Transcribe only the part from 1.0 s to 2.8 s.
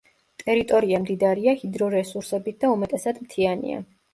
მდიდარია ჰიდრორესურსებით და